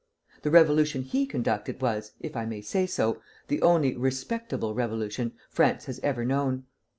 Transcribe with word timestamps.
The 0.41 0.49
revolution 0.49 1.03
he 1.03 1.27
conducted 1.27 1.79
was, 1.79 2.13
if 2.19 2.35
I 2.35 2.43
may 2.47 2.61
say 2.61 2.87
so, 2.87 3.21
the 3.49 3.61
only 3.61 3.95
respectable 3.95 4.73
revolution 4.73 5.33
France 5.51 5.85
has 5.85 5.99
ever 5.99 6.25
known. 6.25 6.65